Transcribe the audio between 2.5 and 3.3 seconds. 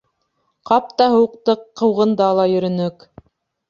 йөрөнөк.